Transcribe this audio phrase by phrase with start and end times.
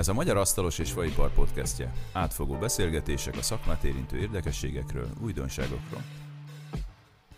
[0.00, 1.92] Ez a Magyar Asztalos és Faipar podcastje.
[2.12, 6.02] Átfogó beszélgetések a szakmát érintő érdekességekről, újdonságokról.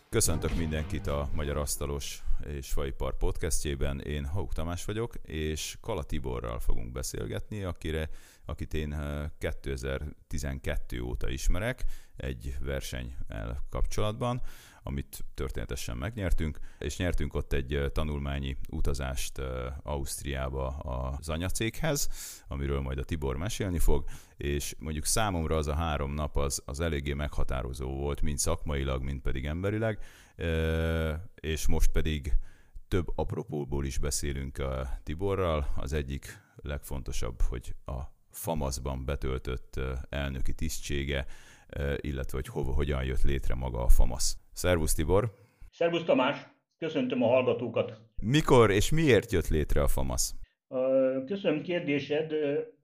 [0.08, 4.00] Köszöntök mindenkit a Magyar Asztalos és Faipar podcastjében.
[4.00, 8.08] Én Hauk Tamás vagyok, és Kala Tiborral fogunk beszélgetni, akire,
[8.44, 8.96] akit én
[9.38, 11.84] 2012 eh, óta ismerek
[12.16, 13.16] egy verseny
[13.70, 14.42] kapcsolatban
[14.82, 19.38] amit történetesen megnyertünk, és nyertünk ott egy tanulmányi utazást
[19.82, 22.08] Ausztriába az anyacéghez,
[22.48, 24.04] amiről majd a Tibor mesélni fog,
[24.36, 29.20] és mondjuk számomra az a három nap az, az eléggé meghatározó volt, mind szakmailag, mind
[29.20, 29.98] pedig emberileg,
[31.34, 32.32] és most pedig
[32.88, 35.72] több apropóból is beszélünk a Tiborral.
[35.76, 41.26] Az egyik legfontosabb, hogy a FAMAS-ban betöltött elnöki tisztsége,
[41.96, 44.34] illetve hogy hova, hogyan jött létre maga a FAMAS.
[44.52, 45.34] Szervusz Tibor!
[45.70, 46.36] Szervusz Tamás!
[46.78, 48.00] Köszöntöm a hallgatókat!
[48.22, 50.30] Mikor és miért jött létre a FAMAS?
[51.26, 52.32] Köszönöm kérdésed.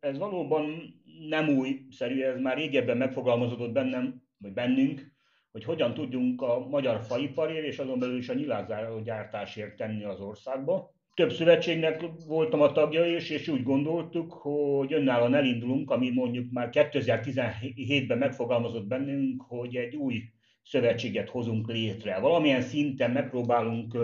[0.01, 0.95] Ez valóban
[1.29, 5.13] nem újszerű, ez már régebben megfogalmazódott bennem, vagy bennünk,
[5.53, 10.21] hogy hogyan tudjunk a magyar faiparért és azon belül is a nyilázzáró gyártásért tenni az
[10.21, 10.95] országba.
[11.15, 16.69] Több szövetségnek voltam a tagja is, és úgy gondoltuk, hogy önállóan elindulunk, ami mondjuk már
[16.73, 20.23] 2017-ben megfogalmazott bennünk, hogy egy új
[20.69, 22.19] szövetséget hozunk létre.
[22.19, 23.97] Valamilyen szinten megpróbálunk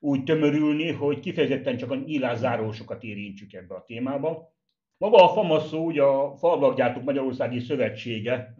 [0.00, 4.54] úgy tömörülni, hogy kifejezetten csak a nyílászárósokat érintsük ebbe a témába.
[4.98, 8.54] Maga a FAMASZO, ugye a Falvakgyártók Magyarországi Szövetsége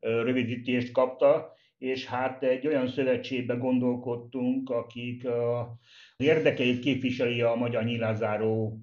[0.00, 8.78] rövidítést kapta, és hát egy olyan szövetségbe gondolkodtunk, akik az érdekeit képviseli a magyar nyilázáró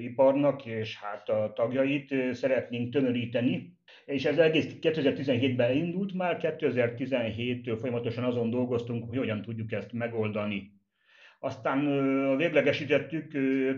[0.00, 3.73] iparnak, és hát a tagjait szeretnénk tömöríteni,
[4.04, 10.72] és ez egész 2017-ben indult már, 2017-től folyamatosan azon dolgoztunk, hogy hogyan tudjuk ezt megoldani.
[11.40, 11.86] Aztán
[12.36, 13.32] véglegesítettük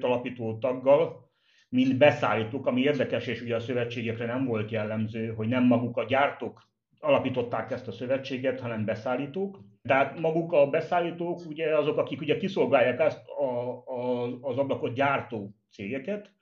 [0.04, 1.30] alapító taggal,
[1.68, 6.04] mint beszállítók, ami érdekes, és ugye a szövetségekre nem volt jellemző, hogy nem maguk a
[6.04, 6.62] gyártók
[6.98, 9.60] alapították ezt a szövetséget, hanem beszállítók.
[9.82, 15.54] Tehát maguk a beszállítók ugye azok, akik ugye kiszolgálják ezt a, a, az ablakot gyártó
[15.70, 16.35] cégeket,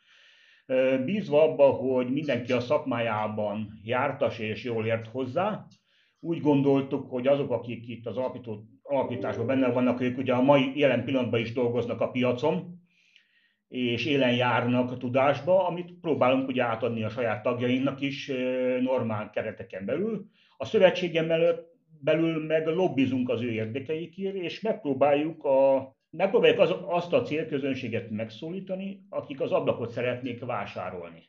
[1.05, 5.67] Bízva abba, hogy mindenki a szakmájában jártas és jól ért hozzá,
[6.21, 10.79] úgy gondoltuk, hogy azok, akik itt az alapító, alapításban benne vannak, ők ugye a mai
[10.79, 12.83] jelen pillanatban is dolgoznak a piacon,
[13.69, 18.33] és élen járnak a tudásba, amit próbálunk ugye átadni a saját tagjainknak is
[18.81, 20.27] normál kereteken belül.
[20.57, 21.33] A szövetségem
[22.01, 29.07] belül meg lobbizunk az ő érdekeikért, és megpróbáljuk a megpróbáljuk az, azt a célközönséget megszólítani,
[29.09, 31.23] akik az ablakot szeretnék vásárolni.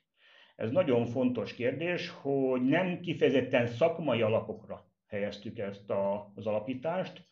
[0.56, 7.28] Ez nagyon fontos kérdés, hogy nem kifejezetten szakmai alapokra helyeztük ezt a, az alapítást,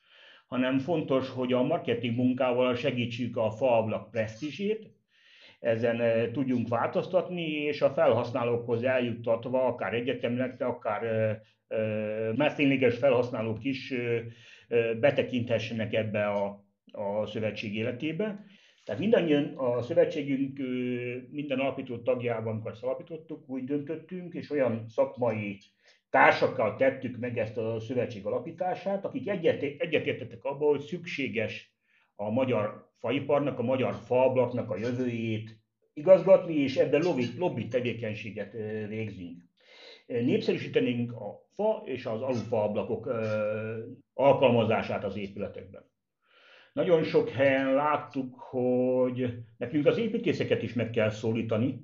[0.47, 4.91] hanem fontos, hogy a marketing munkával segítsük a faablak presztízsét,
[5.59, 11.41] ezen eh, tudjunk változtatni, és a felhasználókhoz eljuttatva, akár egyetemnek, akár e,
[12.35, 13.93] más tényleges felhasználók is
[14.99, 16.62] betekinthessenek ebbe a
[16.93, 18.45] a szövetség életébe.
[18.85, 20.57] Tehát mindannyian a szövetségünk
[21.31, 25.57] minden alapító tagjában, amikor ezt alapítottuk, úgy döntöttünk, és olyan szakmai
[26.09, 29.29] társakkal tettük meg ezt a szövetség alapítását, akik
[29.77, 31.75] egyetértettek abban, hogy szükséges
[32.15, 35.57] a magyar faiparnak, a magyar faablaknak a jövőjét
[35.93, 38.51] igazgatni, és ebben lobby, lobby tevékenységet
[38.87, 39.41] végzünk.
[40.05, 43.13] Népszerűsítenénk a fa és az alufa ablakok
[44.13, 45.91] alkalmazását az épületekben.
[46.73, 51.81] Nagyon sok helyen láttuk, hogy nekünk az építészeket is meg kell szólítani,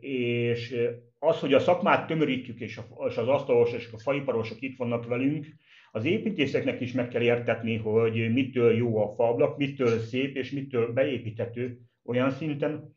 [0.00, 0.76] és
[1.18, 5.46] az, hogy a szakmát tömörítjük, és az asztalos és a faiparosok itt vannak velünk,
[5.90, 10.92] az építészeknek is meg kell értetni, hogy mitől jó a fablak, mitől szép, és mitől
[10.92, 12.96] beépíthető olyan szinten,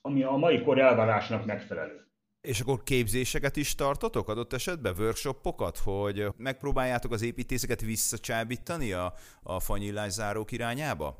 [0.00, 2.09] ami a mai kor elvárásnak megfelelő.
[2.40, 9.12] És akkor képzéseket is tartotok adott esetben, workshopokat, hogy megpróbáljátok az építészeket visszacsábítani a,
[9.42, 11.16] a fanyillás zárók irányába?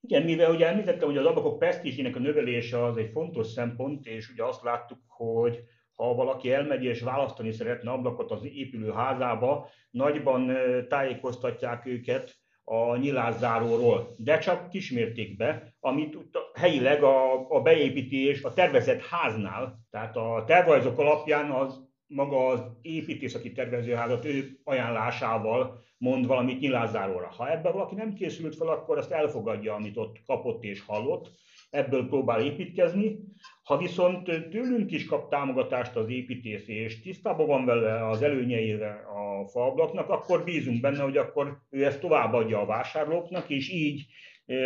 [0.00, 4.30] Igen, mivel ugye említettem, hogy az ablakok presztízsének a növelése az egy fontos szempont, és
[4.30, 5.64] ugye azt láttuk, hogy
[5.94, 10.56] ha valaki elmegy és választani szeretne ablakot az épülő házába, nagyban
[10.88, 16.18] tájékoztatják őket a nyilászáróról, de csak kismértékben, amit
[16.54, 23.34] helyileg a, a beépítés a tervezett háznál, tehát a tervrajzok alapján az maga az építész,
[23.34, 27.26] aki tervezőházat, ő ajánlásával mond valamit nyilázáróra.
[27.36, 31.30] Ha ebben valaki nem készült fel, akkor azt elfogadja, amit ott kapott és hallott,
[31.74, 33.18] ebből próbál építkezni.
[33.62, 39.48] Ha viszont tőlünk is kap támogatást az építész, és tisztában van vele az előnyeire a
[39.48, 44.06] faablaknak, akkor bízunk benne, hogy akkor ő ezt továbbadja a vásárlóknak, és így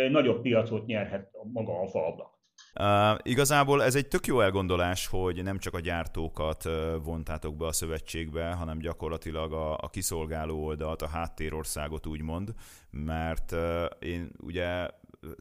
[0.09, 2.37] nagyobb piacot nyerhet maga a faablak.
[2.79, 6.69] Uh, igazából ez egy tök jó elgondolás, hogy nem csak a gyártókat
[7.03, 12.53] vontátok be a szövetségbe, hanem gyakorlatilag a, a kiszolgáló oldalt, a háttérországot úgymond,
[12.89, 13.59] mert uh,
[13.99, 14.87] én ugye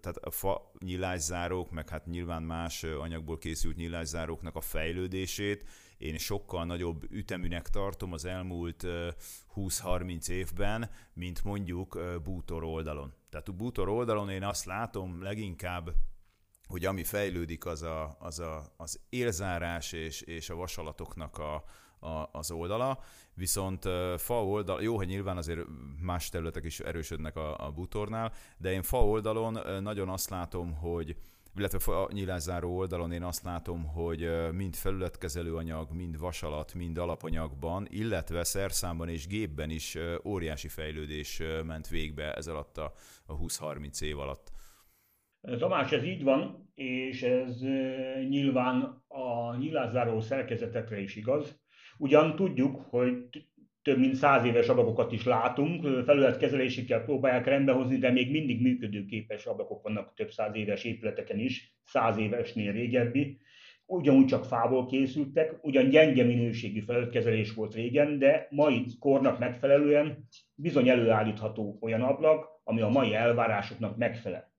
[0.01, 5.65] tehát a fa nyilászárók, meg hát nyilván más anyagból készült nyilászáróknak a fejlődését
[5.99, 8.87] én sokkal nagyobb üteműnek tartom az elmúlt
[9.55, 13.15] 20-30 évben, mint mondjuk bútor oldalon.
[13.31, 15.95] Tehát a bútor oldalon én azt látom leginkább
[16.69, 21.65] hogy ami fejlődik, az, a, az a, az élzárás és, és a vasalatoknak a,
[22.01, 22.99] a, az oldala,
[23.35, 23.83] viszont
[24.17, 25.61] fa oldal, jó, hogy nyilván azért
[26.01, 31.17] más területek is erősödnek a, a bútornál, de én fa oldalon nagyon azt látom, hogy
[31.59, 37.87] illetve a nyilázáró oldalon én azt látom, hogy mind felületkezelő anyag, mind vasalat, mind alapanyagban,
[37.91, 42.93] illetve szerszámban és gépben is óriási fejlődés ment végbe ez alatt a
[43.27, 44.53] 20-30 év alatt.
[45.59, 47.61] Tamás, ez így van, és ez
[48.29, 51.59] nyilván a nyilázáró szerkezetekre is igaz.
[51.99, 53.29] Ugyan tudjuk, hogy
[53.83, 59.83] több mint száz éves ablakokat is látunk, felületkezelésikkel próbálják rendbehozni, de még mindig működőképes ablakok
[59.83, 63.39] vannak több száz éves épületeken is, száz évesnél régebbi.
[63.87, 70.89] Ugyanúgy csak fából készültek, ugyan gyenge minőségű felületkezelés volt régen, de mai kornak megfelelően bizony
[70.89, 74.53] előállítható olyan ablak, ami a mai elvárásoknak megfelel.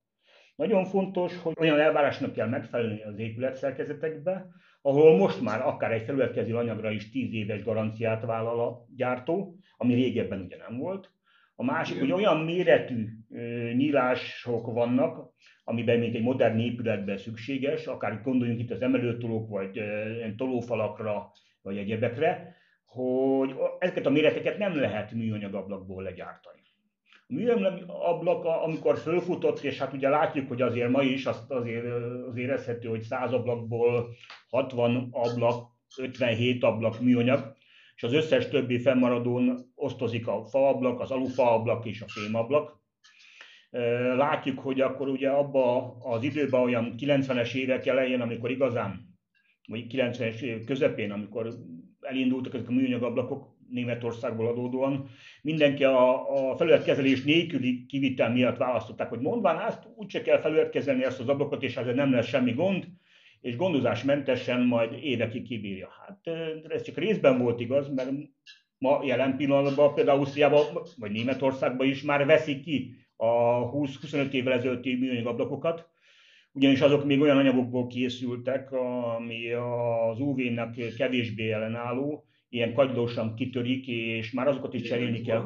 [0.56, 4.48] Nagyon fontos, hogy olyan elvárásnak kell megfelelni az épületszerkezetekbe,
[4.82, 9.94] ahol most már akár egy felületkező anyagra is 10 éves garanciát vállal a gyártó, ami
[9.94, 11.12] régebben ugye nem volt.
[11.56, 13.08] A másik, hogy olyan méretű
[13.76, 15.34] nyílások vannak,
[15.64, 19.82] amiben még egy modern épületben szükséges, akár gondoljunk itt az emelőtolók, vagy
[20.38, 21.32] tolófalakra,
[21.62, 22.56] vagy egyebekre,
[22.86, 26.59] hogy ezeket a méreteket nem lehet műanyag ablakból legyártani.
[27.32, 31.86] A műemlem ablaka, amikor fölfutott, és hát ugye látjuk, hogy azért ma is azt azért
[32.28, 34.10] az érezhető, hogy 100 ablakból
[34.50, 35.68] 60 ablak,
[35.98, 37.56] 57 ablak műanyag,
[37.96, 42.80] és az összes többi fennmaradón osztozik a faablak, az alufaablak és a fémablak.
[44.16, 49.18] Látjuk, hogy akkor ugye abba az időben olyan 90-es évek elején, amikor igazán,
[49.68, 51.54] vagy 90-es évek közepén, amikor
[52.02, 55.10] elindultak ezek a műanyag ablakok, Németországból adódóan.
[55.42, 61.20] Mindenki a, a felületkezelés nélküli kivitel miatt választották, hogy mondván ezt úgyse kell felületkezelni ezt
[61.20, 62.88] az ablakot, és ezzel nem lesz semmi gond,
[63.42, 65.90] és gondozásmentesen majd évekig kibírja.
[66.06, 66.38] Hát
[66.68, 68.10] ez csak részben volt igaz, mert
[68.78, 70.66] ma jelen pillanatban például Ausztriában
[70.98, 75.90] vagy Németországban is már veszik ki a 20-25 évvel ezelőtti műanyag ablakokat,
[76.52, 84.32] ugyanis azok még olyan anyagokból készültek, ami az UV-nek kevésbé ellenálló, ilyen kagylósan kitörik, és
[84.32, 85.44] már azokat is cserélni kell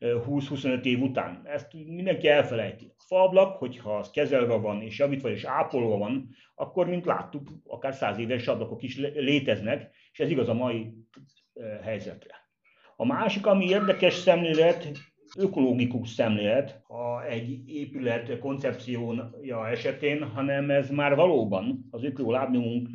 [0.00, 1.42] 20-25 év után.
[1.44, 2.92] Ezt mindenki elfelejti.
[2.98, 7.94] A faablak, hogyha az kezelve van, és javítva és ápolva van, akkor, mint láttuk, akár
[7.94, 10.92] száz éves ablakok is léteznek, és ez igaz a mai
[11.82, 12.34] helyzetre.
[12.96, 14.88] A másik, ami érdekes szemlélet,
[15.38, 22.88] ökológikus szemlélet a egy épület koncepciója esetén, hanem ez már valóban az ökolábnyomunk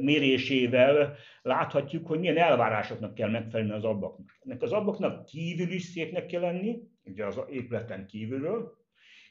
[0.00, 4.38] mérésével láthatjuk, hogy milyen elvárásoknak kell megfelelni az ablaknak.
[4.40, 8.72] Ennek az ablaknak kívül is szépnek kell lenni, ugye az épületen kívülről,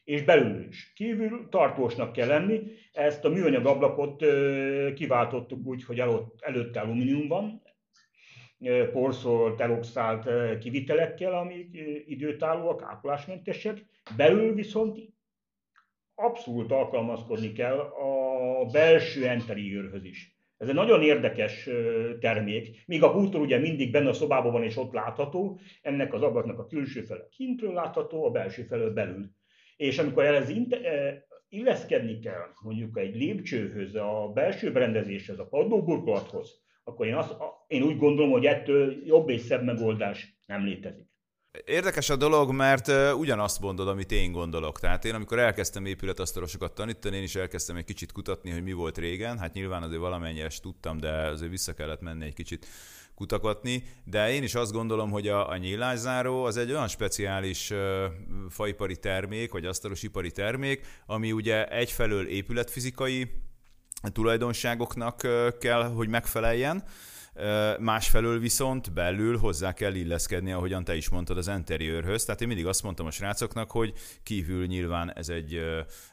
[0.04, 0.92] és belül is.
[0.96, 2.62] Kívül tartósnak kell lenni.
[2.92, 4.24] Ezt a műanyag ablakot
[4.94, 6.04] kiváltottuk úgy, hogy
[6.40, 7.62] előtte alumínium van,
[8.92, 13.86] porszolt, eloxált kivitelekkel, amik időtállóak, ápolásmentesek.
[14.18, 15.00] Belül viszont
[16.16, 20.34] abszolút alkalmazkodni kell a belső interiőrhöz is.
[20.58, 21.70] Ez egy nagyon érdekes
[22.20, 22.84] termék.
[22.86, 26.60] Míg a bútor ugye mindig benne a szobában van és ott látható, ennek az ablaknak
[26.60, 29.30] a külső fele kintről látható, a belső felől belül.
[29.78, 30.52] És amikor ez
[31.50, 37.36] illeszkedni kell mondjuk egy lépcsőhöz, a belső berendezéshez, a padlóburkolathoz, akkor én, azt,
[37.68, 41.14] én úgy gondolom, hogy ettől jobb és szebb megoldás nem létezik.
[41.66, 44.80] Érdekes a dolog, mert ugyanazt mondod, amit én gondolok.
[44.80, 48.98] Tehát én, amikor elkezdtem épületasztalosokat tanítani, én is elkezdtem egy kicsit kutatni, hogy mi volt
[48.98, 49.38] régen.
[49.40, 52.68] Hát nyilván azért valamennyire tudtam, de azért vissza kellett menni egy kicsit
[53.16, 57.78] kutakatni, de én is azt gondolom, hogy a, a nyílászáró az egy olyan speciális uh,
[58.50, 63.30] faipari termék, vagy asztalosipari termék, ami ugye egyfelől épületfizikai
[64.12, 65.28] tulajdonságoknak
[65.60, 66.84] kell, hogy megfeleljen,
[67.80, 72.26] másfelől viszont belül hozzá kell illeszkedni, ahogyan te is mondtad, az interiőrhöz.
[72.26, 73.94] Tehát én mindig azt mondtam a srácoknak, hogy
[74.24, 75.62] kívül nyilván ez egy,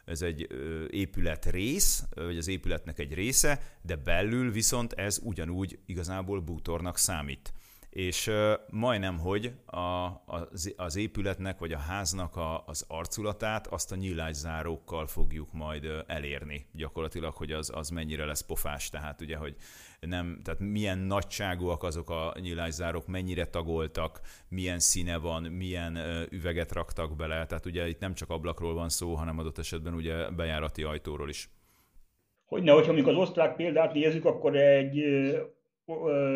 [0.05, 0.47] ez egy
[0.91, 7.53] épület rész, vagy az épületnek egy része, de belül viszont ez ugyanúgy igazából bútornak számít.
[7.93, 8.31] És
[8.71, 15.07] majdnem, hogy a, az, az épületnek vagy a háznak a, az arculatát azt a nyílászárókkal
[15.07, 16.67] fogjuk majd elérni.
[16.73, 19.57] Gyakorlatilag, hogy az, az mennyire lesz pofás, tehát ugye, hogy
[20.01, 25.99] nem, tehát milyen nagyságúak azok a nyílászárók, mennyire tagoltak, milyen színe van, milyen
[26.31, 30.31] üveget raktak bele, tehát ugye itt nem csak ablakról van szó, hanem adott esetben ugye
[30.31, 31.51] bejárati ajtóról is.
[32.45, 35.05] Hogyne, hogyha mondjuk az osztrák példát nézzük, akkor egy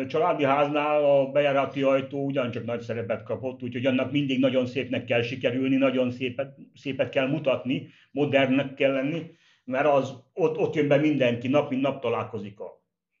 [0.07, 5.21] családi háznál a bejárati ajtó ugyancsak nagy szerepet kapott, úgyhogy annak mindig nagyon szépnek kell
[5.21, 9.31] sikerülni, nagyon szépet, szépet kell mutatni, modernnek kell lenni,
[9.63, 12.77] mert az, ott, ott jön be mindenki, nap mint nap találkozik a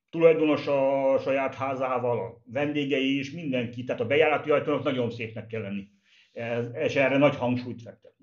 [0.09, 5.61] tulajdonos a saját házával, a vendégei is, mindenki, tehát a bejárati ajtónak nagyon szépnek kell
[5.61, 5.87] lenni.
[6.33, 8.16] Ez, és erre nagy hangsúlyt fektet.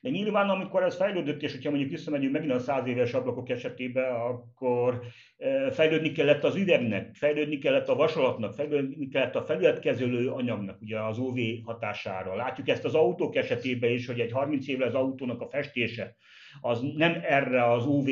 [0.00, 4.14] De nyilván, amikor ez fejlődött, és hogyha mondjuk visszamegyünk megint a száz éves ablakok esetében,
[4.14, 5.02] akkor
[5.36, 11.00] e, fejlődni kellett az üvegnek, fejlődni kellett a vasalatnak, fejlődni kellett a felületkezelő anyagnak, ugye
[11.00, 12.36] az UV hatására.
[12.36, 16.16] Látjuk ezt az autók esetében is, hogy egy 30 évvel az autónak a festése,
[16.60, 18.08] az nem erre az UV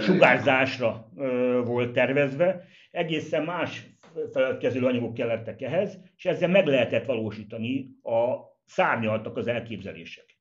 [0.00, 1.08] sugárzásra
[1.64, 3.86] volt tervezve, egészen más
[4.32, 10.31] felületkezelő anyagok kellettek ehhez, és ezzel meg lehetett valósítani a szárnyaltak az elképzelések.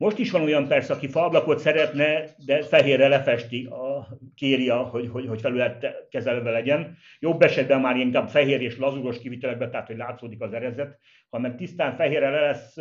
[0.00, 5.26] Most is van olyan persze, aki faablakot szeretne, de fehérre lefesti, a, kéri, hogy, hogy,
[5.26, 6.96] hogy felület kezelve legyen.
[7.18, 10.98] Jobb esetben már inkább fehér és lazuros kivitelekben, tehát hogy látszódik az erezet.
[11.30, 12.76] Ha meg tisztán fehérre le lesz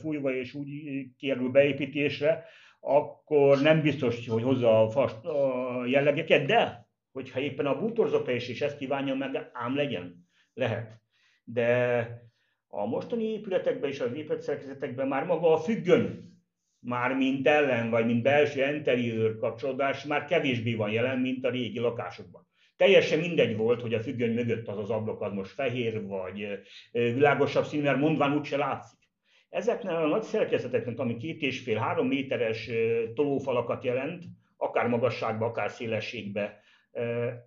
[0.00, 0.68] fújva és úgy
[1.18, 2.44] kerül beépítésre,
[2.80, 8.60] akkor nem biztos, hogy hozza a, fast, a jellegeket, de hogyha éppen a bútorzata is,
[8.60, 11.00] ezt kívánja meg, ám legyen, lehet.
[11.44, 12.08] De
[12.66, 16.27] a mostani épületekben és az épületszerkezetekben már maga a függön
[16.80, 21.78] már mint ellen, vagy mint belső interiőr kapcsolódás már kevésbé van jelen, mint a régi
[21.78, 22.46] lakásokban.
[22.76, 26.48] Teljesen mindegy volt, hogy a függöny mögött az az ablak az most fehér, vagy
[26.92, 28.98] világosabb színű, mert mondván úgyse látszik.
[29.48, 32.70] Ezeknél a nagy szerkezeteknek, ami két és fél, három méteres
[33.14, 34.24] tolófalakat jelent,
[34.56, 36.60] akár magasságba, akár szélességbe,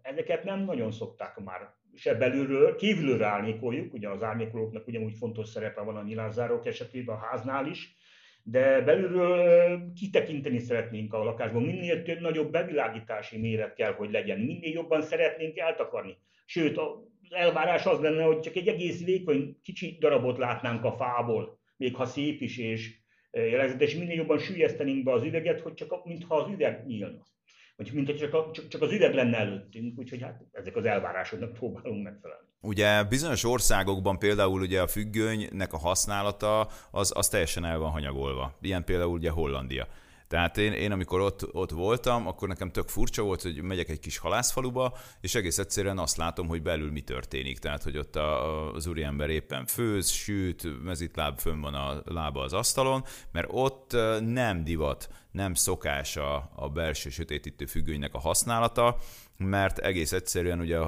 [0.01, 5.81] ezeket nem nagyon szokták már se belülről, kívülről árnyékoljuk, ugye az árnyékolóknak ugyanúgy fontos szerepe
[5.81, 7.95] van a nyilázzárok esetében, a háznál is,
[8.43, 11.63] de belülről kitekinteni szeretnénk a lakásban.
[11.63, 14.39] Minél több nagyobb bevilágítási méret kell, hogy legyen.
[14.39, 16.17] Minél jobban szeretnénk eltakarni.
[16.45, 16.88] Sőt, az
[17.29, 22.05] elvárás az lenne, hogy csak egy egész vékony kicsi darabot látnánk a fából, még ha
[22.05, 23.00] szép is és
[23.31, 27.25] jellegzetes, minél jobban sűjesztenénk be az üveget, hogy csak mintha az üveg nyílna.
[27.75, 30.85] Vagy mint hogy csak, a, csak, csak az üveg lenne előttünk, úgyhogy hát ezek az
[30.85, 32.45] elvárásoknak próbálunk megfelelni.
[32.61, 38.57] Ugye bizonyos országokban például ugye a függönynek a használata az, az teljesen el van hanyagolva.
[38.61, 39.87] Ilyen például ugye Hollandia.
[40.31, 43.99] Tehát én, én amikor ott, ott voltam, akkor nekem tök furcsa volt, hogy megyek egy
[43.99, 47.59] kis halászfaluba, és egész egyszerűen azt látom, hogy belül mi történik.
[47.59, 52.53] Tehát, hogy ott a, az úriember éppen főz, süt, mezitláb fönn van a lába az
[52.53, 58.97] asztalon, mert ott nem divat, nem szokás a, a belső sötétítő függönynek a használata,
[59.38, 60.79] mert egész egyszerűen ugye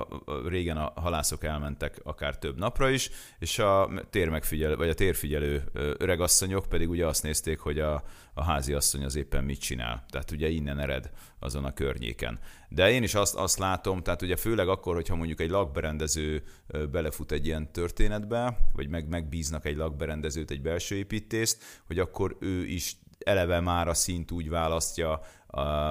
[0.48, 3.10] régen a halászok elmentek akár több napra is,
[3.40, 5.64] és a térmegfigyelő, vagy a térfigyelő
[5.98, 10.06] öregasszonyok pedig ugye azt nézték, hogy a, a házi asszony az éppen mit csinál.
[10.10, 12.40] Tehát ugye innen ered azon a környéken.
[12.70, 16.44] De én is azt, azt látom, tehát ugye főleg akkor, hogyha mondjuk egy lakberendező
[16.92, 21.58] belefut egy ilyen történetbe, vagy meg, megbíznak egy lakberendezőt, egy belső építést,
[21.88, 25.22] hogy akkor ő is eleve már a szint úgy választja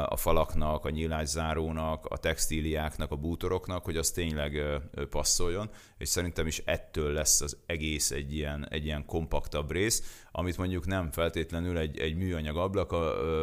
[0.08, 4.62] a falaknak, a nyílászárónak, a textíliáknak, a bútoroknak, hogy az tényleg
[5.10, 10.56] passzoljon, és szerintem is ettől lesz az egész egy ilyen, egy ilyen kompaktabb rész, amit
[10.56, 12.94] mondjuk nem feltétlenül egy, egy műanyag ablak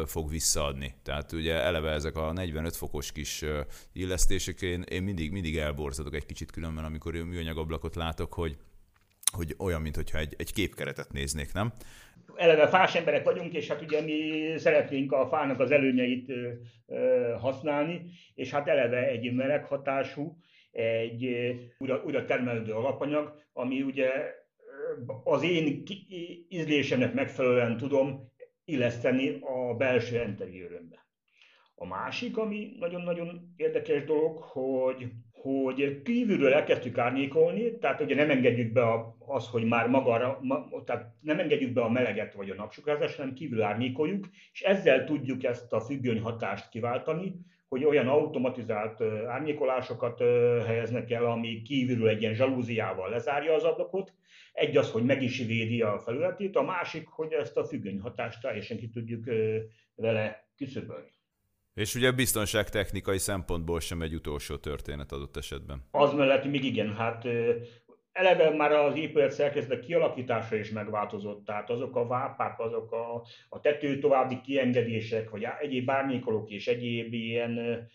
[0.06, 0.94] fog visszaadni.
[1.02, 3.44] Tehát ugye eleve ezek a 45 fokos kis
[3.92, 8.56] illesztések, én, én mindig, mindig elborzadok egy kicsit különben, amikor műanyag ablakot látok, hogy,
[9.32, 11.72] hogy olyan, mintha egy, egy képkeretet néznék, nem?
[12.36, 16.32] Eleve fás emberek vagyunk, és hát ugye mi szeretnénk a fának az előnyeit
[17.38, 18.02] használni,
[18.34, 20.36] és hát eleve egy meleg hatású,
[20.70, 21.24] egy
[21.78, 24.10] újra, újra termelődő alapanyag, ami ugye
[25.24, 25.82] az én
[26.48, 28.32] ízlésemnek megfelelően tudom
[28.64, 31.06] illeszteni a belső interiőrömbe.
[31.74, 35.06] A másik, ami nagyon-nagyon érdekes dolog, hogy
[35.42, 38.82] hogy kívülről elkezdtük árnyékolni, tehát ugye nem engedjük be
[39.18, 43.32] az, hogy már maga, ma, tehát nem engedjük be a meleget vagy a napsugárzást, hanem
[43.32, 47.34] kívül árnyékoljuk, és ezzel tudjuk ezt a függöny hatást kiváltani,
[47.68, 50.18] hogy olyan automatizált árnyékolásokat
[50.66, 54.12] helyeznek el, ami kívülről egy ilyen zsalúziával lezárja az ablakot.
[54.52, 58.40] Egy az, hogy meg is védi a felületét, a másik, hogy ezt a függöny hatást
[58.40, 59.24] teljesen ki tudjuk
[59.94, 61.12] vele küszöbölni.
[61.80, 65.82] És ugye biztonság technikai szempontból sem egy utolsó történet adott esetben.
[65.90, 67.26] Az mellett még igen, hát
[68.12, 73.60] eleve már az épület szerkezet kialakítása is megváltozott, tehát azok a vápák, azok a, a
[73.60, 77.86] tető további kiengedések, vagy egyéb árnyékolók és egyéb ilyen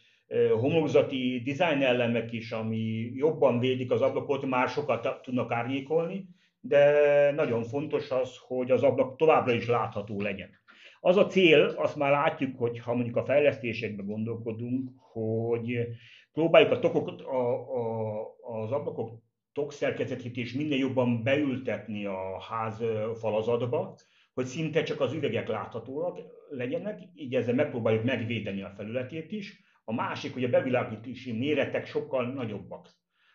[0.59, 6.27] homlokzati design elemek is, ami jobban védik az ablakot, már sokat tudnak árnyékolni,
[6.59, 10.63] de nagyon fontos az, hogy az ablak továbbra is látható legyen.
[11.05, 15.87] Az a cél, azt már látjuk, hogy ha mondjuk a fejlesztésekbe gondolkodunk, hogy
[16.31, 17.37] próbáljuk a tokok, a,
[17.77, 19.21] a, az ablakok
[19.53, 22.83] tokszerkezetét is minél jobban beültetni a ház
[23.19, 23.95] falazatba,
[24.33, 26.19] hogy szinte csak az üvegek láthatóak
[26.49, 29.63] legyenek, így ezzel megpróbáljuk megvédeni a felületét is.
[29.83, 32.89] A másik, hogy a bevilágítási méretek sokkal nagyobbak.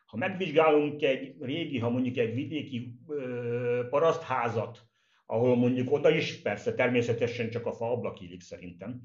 [0.06, 4.89] Ha megvizsgálunk egy régi, ha mondjuk egy vidéki ö, parasztházat,
[5.30, 9.00] ahol mondjuk oda is, persze természetesen csak a fa ablak illik szerintem,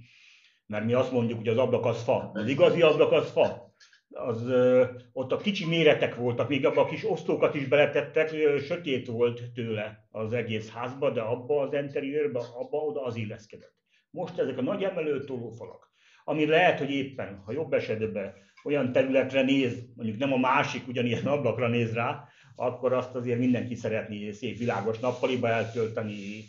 [0.65, 3.73] mert mi azt mondjuk, hogy az ablak az fa, az igazi ablak az fa.
[4.09, 8.57] Az, ö, ott a kicsi méretek voltak, még abban a kis osztókat is beletettek, ö,
[8.59, 13.75] sötét volt tőle az egész házba, de abba az interiőrbe, abba oda az illeszkedett.
[14.09, 15.91] Most ezek a nagy emelő tolófalak,
[16.23, 21.25] ami lehet, hogy éppen, ha jobb esetben olyan területre néz, mondjuk nem a másik ugyanilyen
[21.25, 26.43] ablakra néz rá, akkor azt azért mindenki szeretné szép világos nappaliba eltölteni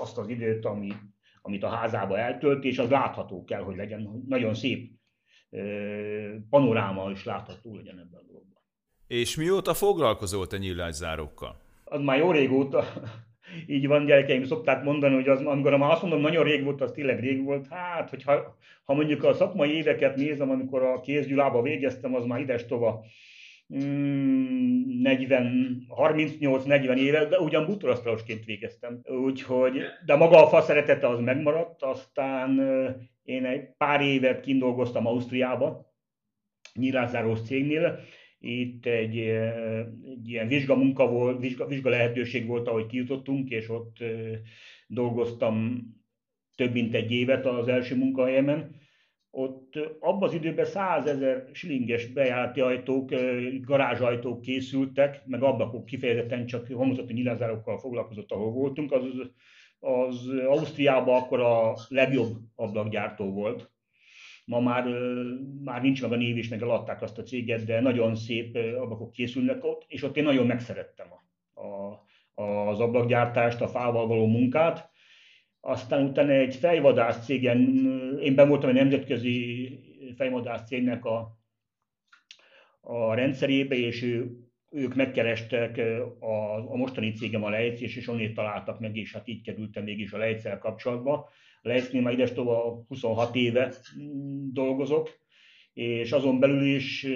[0.00, 0.92] azt az időt, ami,
[1.42, 4.90] amit a házába eltölt, és az látható kell, hogy legyen nagyon szép
[6.50, 8.62] panoráma is látható legyen ebben a dologban.
[9.06, 11.60] És mióta foglalkozol te nyílászárókkal?
[11.84, 12.84] Az már jó régóta,
[13.66, 16.90] így van, gyerekeim, szokták mondani, hogy az, amikor már azt mondom, nagyon rég volt, az
[16.92, 17.66] tényleg rég volt.
[17.68, 22.66] Hát, hogyha ha mondjuk a szakmai éveket nézem, amikor a kézgyulába végeztem, az már ides
[22.66, 23.04] tova
[23.66, 29.00] 40, 38-40 éve, de ugyan bútorasztalosként végeztem.
[29.04, 32.60] Úgyhogy, de maga a fa szeretete az megmaradt, aztán
[33.22, 35.94] én egy pár évet kindolgoztam Ausztriába,
[36.74, 38.00] nyílászárós cégnél,
[38.38, 43.96] itt egy, egy ilyen vizsgamunka volt, vizsga, vizsga lehetőség volt, ahogy kijutottunk, és ott
[44.86, 45.84] dolgoztam
[46.54, 48.84] több mint egy évet az első munkahelyemen.
[49.38, 53.10] Ott abban az időben százezer silinges bejárati ajtók,
[53.60, 58.92] garázsajtók készültek, meg ablakok kifejezetten csak homlokzati nyilázárokkal foglalkozott, ahol voltunk.
[58.92, 59.02] Az,
[59.78, 63.70] az Ausztriában akkor a legjobb ablakgyártó volt,
[64.44, 64.84] Ma már,
[65.64, 69.12] már nincs meg a név is, meg eladták azt a céget, de nagyon szép ablakok
[69.12, 71.06] készülnek ott, és ott én nagyon megszerettem
[71.54, 71.60] a,
[72.42, 74.90] a, az ablakgyártást, a fával való munkát.
[75.68, 77.60] Aztán utána egy fejvadász cégen,
[78.20, 79.68] én ben voltam egy nemzetközi
[80.16, 81.38] fejvadász cégnek a,
[82.80, 84.30] a rendszerébe, és ő,
[84.70, 85.78] ők megkerestek
[86.20, 90.12] a, a mostani cégem a lejtszés, és onnét találtak meg, és hát így kerültem mégis
[90.12, 91.28] a lejtszel kapcsolatba.
[91.62, 92.32] Lejsznél már ides
[92.88, 95.10] 26 éve mm, dolgozok,
[95.72, 97.06] és azon belül is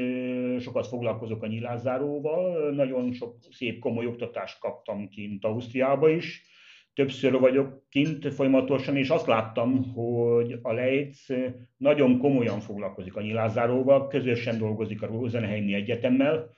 [0.58, 2.70] sokat foglalkozok a nyilázáróval.
[2.70, 6.48] Nagyon sok szép komoly oktatást kaptam kint Ausztriába is.
[6.94, 11.26] Többször vagyok kint folyamatosan, és azt láttam, hogy a Lejc
[11.76, 16.50] nagyon komolyan foglalkozik a nyilázáróval, közösen dolgozik a Rosenheimi Egyetemmel,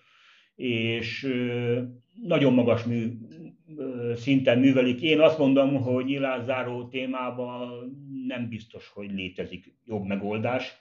[0.54, 1.28] és
[2.22, 3.12] nagyon magas mű,
[4.14, 5.02] szinten művelik.
[5.02, 7.68] Én azt mondom, hogy nyilázzáró témában
[8.26, 10.80] nem biztos, hogy létezik jobb megoldás.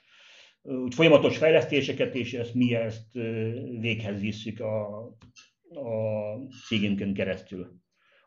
[0.62, 3.12] Úgy folyamatos fejlesztéseket, és ezt mi ezt
[3.80, 4.96] véghez visszük a,
[5.68, 5.90] a
[6.66, 7.81] cégünkön keresztül.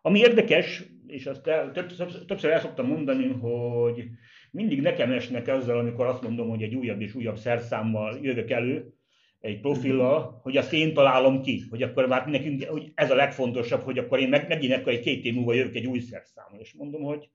[0.06, 4.04] Ami érdekes, és azt el, többször, többször el szoktam mondani, hogy
[4.52, 8.94] mindig nekem esnek ezzel, amikor azt mondom, hogy egy újabb és újabb szerszámmal jövök elő,
[9.40, 13.82] egy profillal, hogy azt én találom ki, hogy akkor már nekünk hogy ez a legfontosabb,
[13.82, 16.60] hogy akkor én meg, megint akkor egy két év múlva jövök egy új szerszámmal.
[16.60, 17.30] És mondom, hogy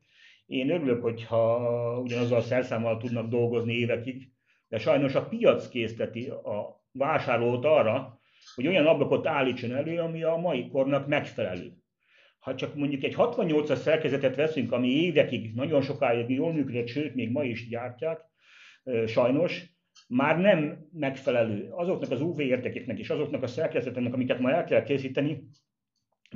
[0.46, 4.28] én örülök, hogyha ugyanazzal a szerszámmal tudnak dolgozni évekig,
[4.68, 8.20] de sajnos a piac készteti a vásárlót arra,
[8.54, 11.79] hogy olyan ablakot állítson elő, ami a mai kornak megfelelő.
[12.40, 17.30] Ha csak mondjuk egy 68-as szerkezetet veszünk, ami évekig, nagyon sokáig jól működött, sőt, még
[17.30, 18.20] ma is gyártják,
[19.06, 24.64] sajnos, már nem megfelelő azoknak az UV értékeknek és azoknak a szerkezeteknek, amiket ma el
[24.64, 25.42] kell készíteni,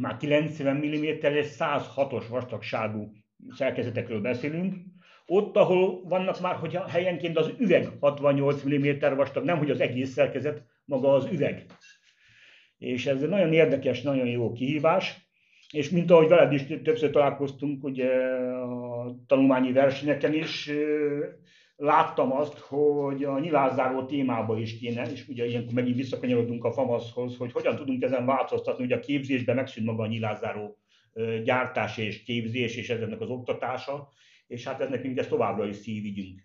[0.00, 3.12] már 90 mm-es 106-os vastagságú
[3.48, 4.74] szerkezetekről beszélünk,
[5.26, 10.12] ott, ahol vannak már, hogy helyenként az üveg 68 mm vastag, nem hogy az egész
[10.12, 11.66] szerkezet, maga az üveg.
[12.78, 15.23] És ez egy nagyon érdekes, nagyon jó kihívás,
[15.74, 18.08] és mint ahogy veled is többször találkoztunk ugye
[18.62, 20.70] a tanulmányi versenyeken is,
[21.76, 27.36] láttam azt, hogy a nyilázzáró témába is kéne, és ugye ilyenkor megint visszakanyarodunk a famaszhoz,
[27.36, 30.78] hogy hogyan tudunk ezen változtatni, hogy a képzésben megszűnt maga a nyilázzáró
[31.44, 34.08] gyártás és képzés, és ezeknek az oktatása,
[34.46, 36.40] és hát ez nekünk ezt továbbra is szívügyünk.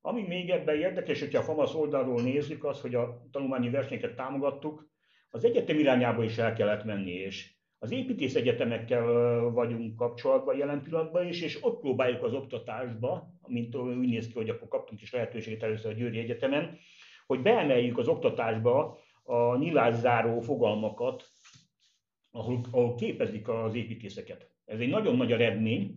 [0.00, 4.90] Ami még ebben érdekes, hogyha a FAMASZ oldalról nézzük, az, hogy a tanulmányi versenyeket támogattuk,
[5.30, 9.04] az egyetem irányába is el kellett menni, és az építész egyetemekkel
[9.50, 14.48] vagyunk kapcsolatban jelen pillanatban is, és ott próbáljuk az oktatásba, mint úgy néz ki, hogy
[14.48, 16.78] akkor kaptunk is lehetőséget először a Győri Egyetemen,
[17.26, 21.24] hogy beemeljük az oktatásba a nyilászáró fogalmakat,
[22.30, 24.50] ahol, ahol képezik az építészeket.
[24.64, 25.94] Ez egy nagyon nagy eredmény.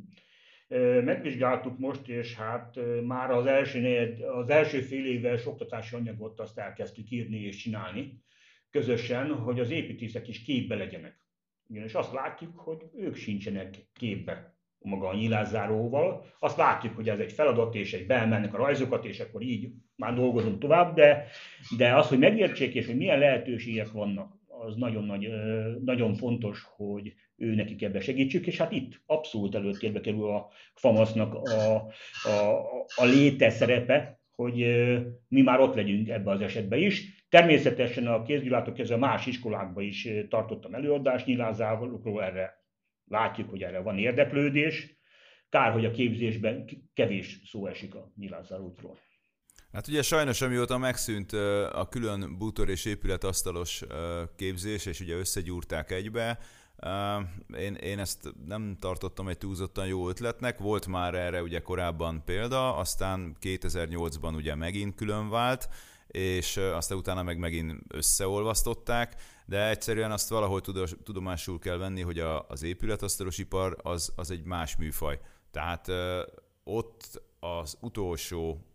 [1.03, 7.11] Megvizsgáltuk most, és hát már az első, az első fél éves oktatási anyagot azt elkezdtük
[7.11, 8.23] írni és csinálni
[8.69, 11.19] közösen, hogy az építészek is képbe legyenek.
[11.73, 16.25] És azt látjuk, hogy ők sincsenek képbe maga a nyilázáróval.
[16.39, 20.13] Azt látjuk, hogy ez egy feladat, és egy beemelnek a rajzokat, és akkor így már
[20.13, 21.25] dolgozunk tovább, de,
[21.77, 25.29] de az, hogy megértsék, és hogy milyen lehetőségek vannak, az nagyon, nagy,
[25.83, 31.33] nagyon fontos, hogy ő nekik ebbe segítsük, és hát itt abszolút előttérbe kerül a FAMASZ-nak
[31.33, 31.75] a,
[32.23, 32.59] a,
[32.95, 34.55] a léte szerepe, hogy
[35.27, 37.20] mi már ott legyünk ebbe az esetben is.
[37.31, 42.63] Természetesen a kézgyűlátok a más iskolákban is tartottam előadást nyilázálókról, erre
[43.05, 44.99] látjuk, hogy erre van érdeklődés.
[45.49, 48.97] Kár, hogy a képzésben kevés szó esik a nyilázárókról.
[49.71, 51.31] Hát ugye sajnos, amióta megszűnt
[51.71, 53.83] a külön bútor és épületasztalos
[54.35, 56.39] képzés, és ugye összegyúrták egybe,
[57.57, 62.75] én, én ezt nem tartottam egy túlzottan jó ötletnek, volt már erre ugye korábban példa,
[62.75, 65.69] aztán 2008-ban ugye megint külön vált,
[66.11, 70.63] és aztán utána meg megint összeolvasztották, de egyszerűen azt valahogy
[71.03, 75.19] tudomásul kell venni, hogy a, az épületasztalos ipar az, az egy más műfaj.
[75.51, 75.87] Tehát
[76.63, 78.71] ott az utolsó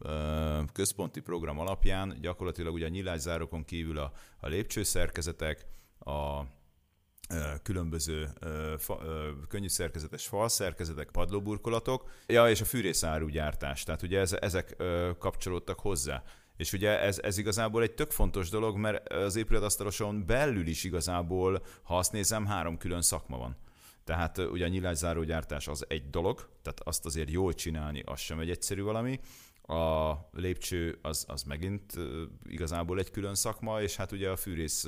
[0.72, 5.66] központi program alapján gyakorlatilag ugye a nyilászárókon kívül a, a lépcsőszerkezetek,
[5.99, 6.42] a
[7.62, 8.29] különböző
[9.49, 14.77] könnyű szerkezetes falszerkezetek, padlóburkolatok, ja, és a fűrészárugyártás, tehát ugye ez, ezek
[15.18, 16.22] kapcsolódtak hozzá.
[16.56, 21.62] És ugye ez, ez igazából egy tök fontos dolog, mert az épületasztaloson belül is igazából,
[21.82, 23.56] ha azt nézem, három külön szakma van.
[24.04, 28.50] Tehát ugye a nyilászárógyártás az egy dolog, tehát azt azért jól csinálni, az sem egy
[28.50, 29.20] egyszerű valami.
[29.62, 31.92] A lépcső az, az megint
[32.44, 34.86] igazából egy külön szakma, és hát ugye a fűrész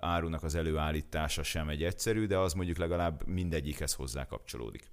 [0.00, 4.90] árunak az előállítása sem egy egyszerű, de az mondjuk legalább mindegyikhez hozzá kapcsolódik.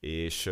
[0.00, 0.50] És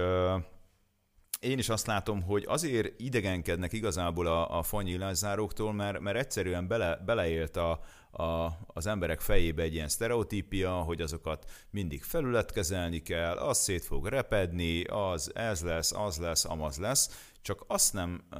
[1.40, 6.96] én is azt látom, hogy azért idegenkednek igazából a, a fanyillászáróktól, mert, mert egyszerűen bele,
[7.06, 13.58] beleélt a, a, az emberek fejébe egy ilyen sztereotípia, hogy azokat mindig felületkezelni kell, az
[13.58, 18.38] szét fog repedni, az ez lesz, az lesz, amaz lesz, csak azt nem uh,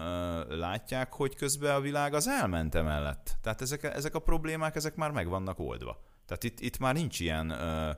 [0.57, 3.37] látják, hogy közben a világ az elment mellett.
[3.43, 6.03] Tehát ezek, ezek a problémák, ezek már meg vannak oldva.
[6.27, 7.97] Tehát itt, itt már nincs ilyen uh,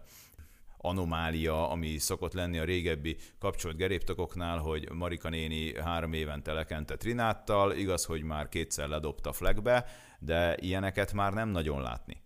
[0.81, 7.73] anomália, ami szokott lenni a régebbi kapcsolt geréptokoknál, hogy Marika néni három évente lekente Trináttal,
[7.73, 9.85] igaz, hogy már kétszer ledobta flagbe,
[10.19, 12.17] de ilyeneket már nem nagyon látni.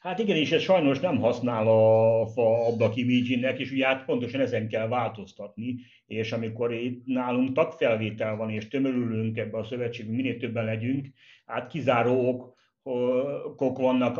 [0.00, 4.40] Hát igen, és ez sajnos nem használ a fa ablak image és ugye hát pontosan
[4.40, 10.36] ezen kell változtatni, és amikor itt nálunk tagfelvétel van, és tömörülünk ebbe a szövetségbe, minél
[10.36, 11.06] többen legyünk,
[11.46, 14.18] hát kizáró okok vannak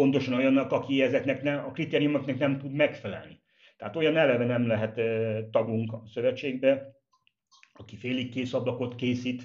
[0.00, 3.42] pontosan olyannak, aki ezeknek nem, a kritériumoknak nem tud megfelelni.
[3.76, 5.00] Tehát olyan eleve nem lehet
[5.50, 6.92] tagunk a szövetségbe,
[7.72, 9.42] aki félig kész ablakot készít,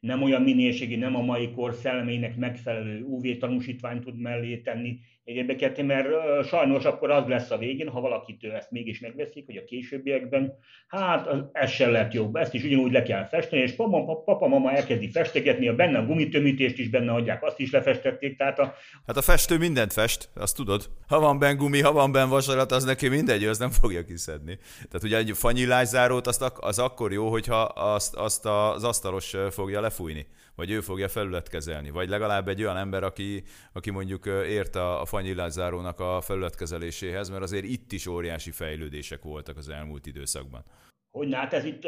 [0.00, 5.86] nem olyan minőségi, nem a mai kor szellemének megfelelő UV tanúsítványt tud mellé tenni, egyébként,
[5.86, 6.08] mert
[6.46, 10.52] sajnos akkor az lesz a végén, ha valakitől ezt mégis megveszik, hogy a későbbiekben,
[10.86, 14.72] hát ez sem lett jobb, ezt is ugyanúgy le kell festeni, és papa, papa mama
[14.72, 18.36] elkezdi festegetni, a benne a gumitömítést is benne adják, azt is lefestették.
[18.36, 18.74] Tehát a...
[19.06, 20.90] Hát a festő mindent fest, azt tudod.
[21.08, 24.58] Ha van benne gumi, ha van benne vasarat, az neki mindegy, az nem fogja kiszedni.
[24.76, 30.26] Tehát ugye egy fanyillászárót azt az akkor jó, hogyha azt, azt az asztalos fogja lefújni,
[30.54, 35.04] vagy ő fogja felületkezelni, vagy legalább egy olyan ember, aki, aki mondjuk ért a, a
[35.04, 40.64] fanyillászárónak a felületkezeléséhez, mert azért itt is óriási fejlődések voltak az elmúlt időszakban.
[41.10, 41.84] Hogy hát ez itt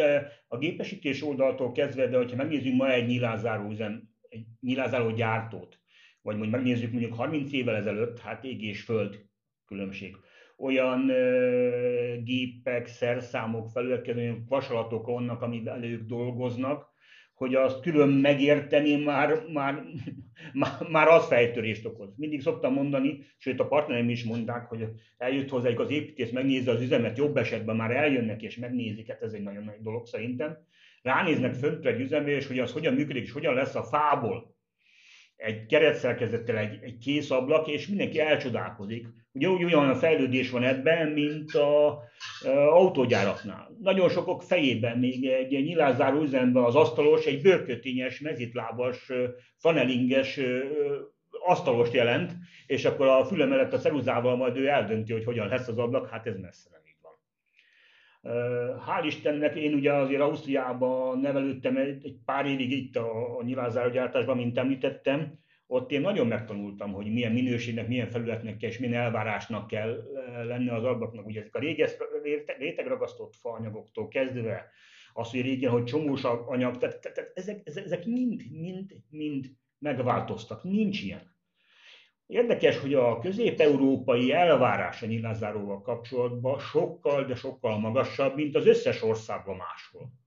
[0.49, 5.79] a gépesítés oldaltól kezdve, de hogyha megnézzük ma egy nyilázáró üzem, egy nyilázáró gyártót,
[6.23, 9.25] vagy mondjuk megnézzük mondjuk 30 évvel ezelőtt, hát ég és föld
[9.67, 10.17] különbség.
[10.57, 16.94] Olyan ö, gépek, szerszámok, felületkező vasalatok vannak, amivel ők dolgoznak,
[17.35, 19.85] hogy azt külön megérteni már, már,
[20.89, 22.15] már, az fejtörést okoz.
[22.17, 24.85] Mindig szoktam mondani, sőt a partnereim is mondták, hogy
[25.17, 29.33] eljött hozzájuk az építész, megnézze az üzemet, jobb esetben már eljönnek és megnézik, hát ez
[29.33, 30.57] egy nagyon nagy dolog szerintem.
[31.03, 34.55] Ránéznek föntre egy üzemre, és hogy az hogyan működik, és hogyan lesz a fából
[35.37, 39.07] egy keretszerkezettel egy, egy kész ablak, és mindenki elcsodálkozik.
[39.35, 42.01] Ugye úgy olyan fejlődés van ebben, mint a, a
[42.53, 43.77] autógyáraknál.
[43.81, 49.13] Nagyon sokok fejében még egy, nyilázáró üzemben az asztalos, egy bőrkötényes, mezitlábas,
[49.57, 50.41] fanelinges
[51.47, 52.33] asztalost jelent,
[52.67, 56.09] és akkor a füle mellett a ceruzával majd ő eldönti, hogy hogyan lesz az ablak,
[56.09, 57.13] hát ez messze nem így van.
[58.87, 64.59] Hál' Istennek én ugye azért Ausztriában nevelődtem egy pár évig itt a, a nyilázárogyártásban, mint
[64.59, 70.03] említettem, ott én nagyon megtanultam, hogy milyen minőségnek, milyen felületnek és milyen elvárásnak kell
[70.47, 71.27] lenne az ablaknak.
[71.27, 71.97] Ugye ezek a réges
[72.59, 74.71] rétegragasztott faanyagoktól kezdve,
[75.13, 79.47] az, hogy régen, hogy csomós anyag, tehát, tehát ezek, ezek mind, mind, mind
[79.79, 80.63] megváltoztak.
[80.63, 81.33] Nincs ilyen.
[82.27, 89.03] Érdekes, hogy a közép-európai elvárás a nyilázáróval kapcsolatban sokkal, de sokkal magasabb, mint az összes
[89.03, 90.24] országban máshol.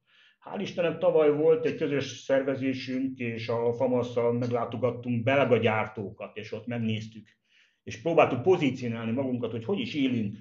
[0.52, 6.68] Hál' Istennek tavaly volt egy közös szervezésünk, és a FAMASZ-szal meglátogattunk belga gyártókat, és ott
[6.68, 7.28] megnéztük,
[7.84, 10.38] és próbáltuk pozícionálni magunkat, hogy hogy is élünk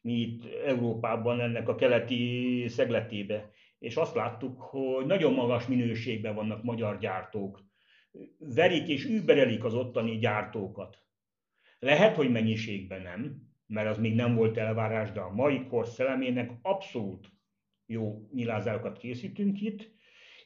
[0.00, 3.50] mi itt Európában ennek a keleti szegletébe.
[3.78, 7.64] És azt láttuk, hogy nagyon magas minőségben vannak magyar gyártók.
[8.38, 10.98] Verik és überelik az ottani gyártókat.
[11.78, 16.50] Lehet, hogy mennyiségben nem, mert az még nem volt elvárás, de a mai kor szellemének
[16.62, 17.28] abszolút
[17.90, 19.90] jó nyilázárokat készítünk itt,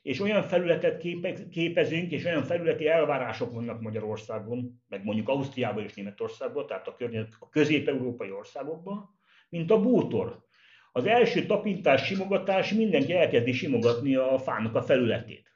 [0.03, 1.03] és olyan felületet
[1.51, 6.97] képezünk, és olyan felületi elvárások vannak Magyarországon, meg mondjuk Ausztriában és Németországban, tehát a,
[7.39, 9.09] a közép-európai országokban,
[9.49, 10.43] mint a bútor.
[10.93, 15.53] Az első tapintás, simogatás, mindenki elkezdi simogatni a fának a felületét.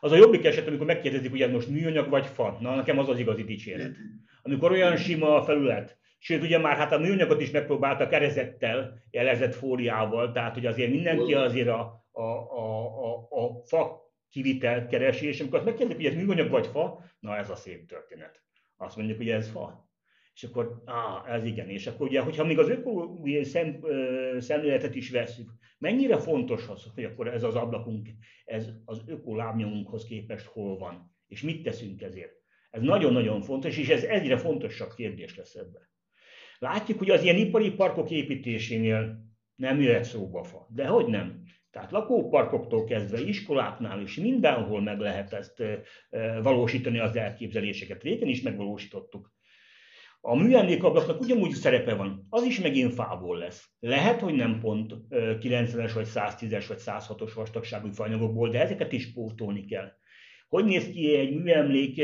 [0.00, 3.08] Az a jobbik eset, amikor megkérdezik, hogy ez most műanyag vagy fa, na nekem az
[3.08, 3.96] az igazi dicséret.
[4.42, 9.54] Amikor olyan sima a felület, Sőt, ugye már hát a műanyagot is megpróbálta kerezettel, jelezett
[9.54, 15.40] fóliával, tehát hogy azért mindenki azért a, a, a, a, a fa kivitelt keresi, és
[15.40, 18.42] amikor azt megkérdezik, hogy ez műanyag vagy fa, na ez a szép történet.
[18.76, 19.88] Azt mondjuk, hogy ez fa.
[20.34, 21.68] És akkor, á, ez igen.
[21.68, 23.80] És akkor ugye, hogyha még az ökológiai szem,
[24.38, 28.08] szemléletet is veszük, mennyire fontos az, hogy akkor ez az ablakunk,
[28.44, 32.32] ez az ökolábnyomunkhoz képest hol van, és mit teszünk ezért.
[32.70, 35.89] Ez nagyon-nagyon fontos, és ez egyre fontosabb kérdés lesz ebben.
[36.60, 39.18] Látjuk, hogy az ilyen ipari parkok építésénél
[39.54, 40.66] nem jöhet szóba fa.
[40.70, 41.42] De hogy nem?
[41.70, 45.62] Tehát lakóparkoktól kezdve iskoláknál is mindenhol meg lehet ezt
[46.42, 48.02] valósítani az elképzeléseket.
[48.02, 49.32] Régen is megvalósítottuk.
[50.20, 53.68] A műemlékablaknak ugyanúgy szerepe van, az is megint fából lesz.
[53.78, 59.64] Lehet, hogy nem pont 90-es, vagy 110-es, vagy 106-os vastagságú fanyagokból, de ezeket is pótolni
[59.64, 59.92] kell.
[60.48, 61.96] Hogy néz ki egy műemlék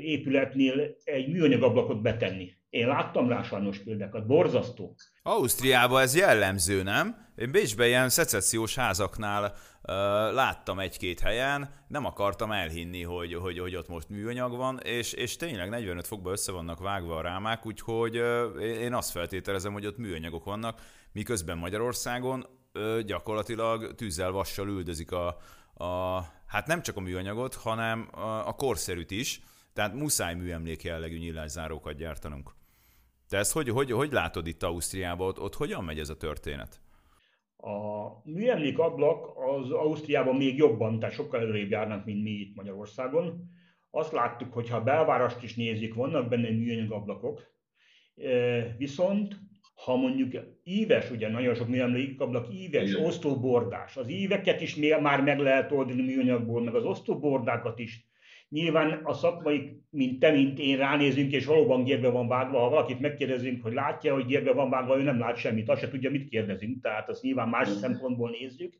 [0.00, 2.56] épületnél egy műanyag ablakot betenni?
[2.70, 4.94] Én láttam rá sajnos példákat, borzasztó.
[5.22, 7.26] Ausztriában ez jellemző, nem?
[7.36, 9.54] Én Bécsben ilyen szecessziós házaknál uh,
[10.34, 15.36] láttam egy-két helyen, nem akartam elhinni, hogy, hogy, hogy ott most műanyag van, és, és
[15.36, 19.98] tényleg 45 fokba össze vannak vágva a rámák, úgyhogy uh, én azt feltételezem, hogy ott
[19.98, 20.80] műanyagok vannak,
[21.12, 25.36] miközben Magyarországon uh, gyakorlatilag tűzzel, vassal üldözik a,
[25.74, 29.40] a, hát nem csak a műanyagot, hanem a, a korszerűt is,
[29.72, 32.56] tehát muszáj műemlék jellegű nyílászárókat gyártanunk.
[33.28, 36.80] Te ezt hogy, hogy, hogy látod itt Ausztriában, ott, ott hogyan megy ez a történet?
[37.56, 43.50] A műemlék ablak az Ausztriában még jobban, tehát sokkal előrébb járnak, mint mi itt Magyarországon.
[43.90, 47.42] Azt láttuk, hogy ha a belvárost is nézik, vannak benne műanyag ablakok,
[48.76, 49.36] viszont
[49.84, 53.04] ha mondjuk íves, ugye nagyon sok műemlék ablak íves, Igen.
[53.04, 58.07] osztóbordás, az íveket is már meg lehet oldani műanyagból, meg az osztóbordákat is
[58.48, 62.58] Nyilván a szakmai, mint te, mint én ránézünk, és valóban gérbe van vágva.
[62.58, 65.88] Ha valakit megkérdezünk, hogy látja, hogy gérbe van vágva, ő nem lát semmit, azt se
[65.88, 66.82] tudja, mit kérdezünk.
[66.82, 68.74] Tehát azt nyilván más szempontból nézzük.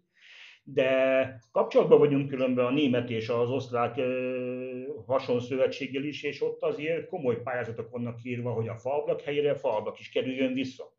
[0.63, 4.01] De kapcsolatban vagyunk különben a német és az osztrák
[5.07, 9.99] hason szövetséggel is, és ott azért komoly pályázatok vannak írva, hogy a falvak helyére falvak
[9.99, 10.98] is kerüljön vissza.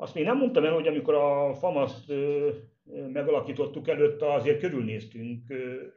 [0.00, 2.12] Azt még nem mondtam el, hogy amikor a FAMASzt
[3.12, 5.54] megalakítottuk előtte, azért körülnéztünk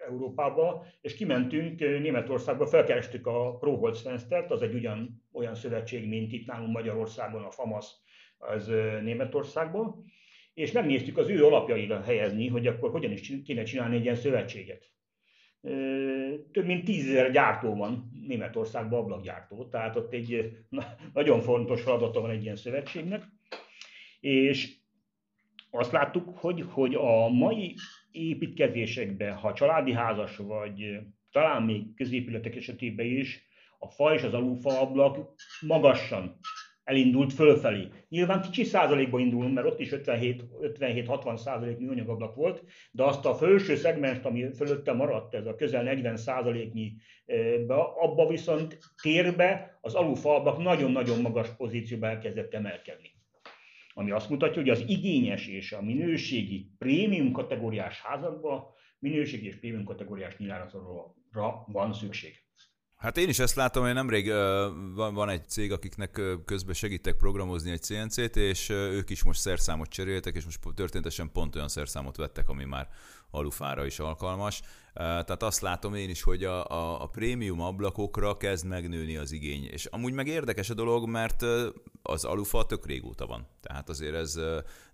[0.08, 6.72] Európába, és kimentünk Németországba, felkerestük a Proholzfenstert, az egy ugyan olyan szövetség, mint itt nálunk
[6.72, 7.96] Magyarországon a FAMASZ,
[8.38, 8.68] az
[9.04, 10.04] Németországban,
[10.54, 14.92] és megnéztük az ő alapjaira helyezni, hogy akkor hogyan is kéne csinálni egy ilyen szövetséget.
[16.52, 20.58] Több mint tízezer gyártó van Németországban, ablakgyártó, tehát ott egy
[21.14, 23.24] nagyon fontos feladata van egy ilyen szövetségnek.
[24.22, 24.80] És
[25.72, 27.76] azt láttuk, hogy, hogy a mai
[28.12, 31.00] építkezésekben, ha családi házas vagy,
[31.32, 36.40] talán még középületek esetében is, a fa és az alulfa ablak magasan
[36.84, 37.88] elindult fölfelé.
[38.10, 43.76] Nyilván kicsi százalékban indulunk, mert ott is 57-60 százalék műanyagablak volt, de azt a felső
[43.76, 46.94] szegmest, ami fölötte maradt, ez a közel 40 százaléknyi,
[47.96, 53.11] abba viszont térbe az alulfa ablak nagyon-nagyon magas pozícióba elkezdett emelkedni
[53.94, 58.64] ami azt mutatja, hogy az igényes és a minőségi prémium kategóriás házakban
[59.00, 61.16] minőségi és prémium kategóriás nyilázatra
[61.66, 62.36] van szükség.
[63.02, 64.28] Hát én is ezt látom, hogy nemrég
[64.96, 69.90] van, van egy cég, akiknek közben segítek programozni egy CNC-t, és ők is most szerszámot
[69.90, 72.90] cseréltek, és most történetesen pont olyan szerszámot vettek, ami már
[73.32, 74.62] alufára is alkalmas.
[74.94, 79.64] Tehát azt látom én is, hogy a, a, a prémium ablakokra kezd megnőni az igény.
[79.64, 81.46] És amúgy meg érdekes a dolog, mert
[82.02, 83.48] az alufa tök régóta van.
[83.62, 84.40] Tehát azért ez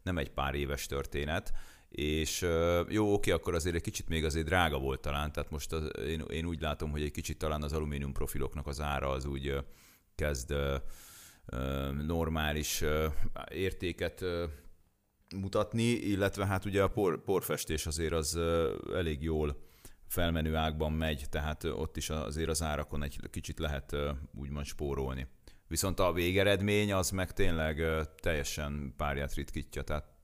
[0.03, 1.53] nem egy pár éves történet
[1.89, 2.45] és
[2.89, 6.23] jó, oké, akkor azért egy kicsit még azért drága volt talán, tehát most az, én,
[6.29, 9.55] én úgy látom, hogy egy kicsit talán az alumínium profiloknak az ára az úgy
[10.15, 10.53] kezd
[12.05, 12.83] normális
[13.51, 14.25] értéket
[15.35, 18.39] mutatni, illetve hát ugye a por, porfestés azért az
[18.93, 19.65] elég jól
[20.07, 23.95] felmenő ágban megy, tehát ott is azért az árakon egy kicsit lehet
[24.33, 25.27] úgymond spórolni.
[25.67, 27.83] Viszont a végeredmény az meg tényleg
[28.21, 30.16] teljesen párját ritkítja, tehát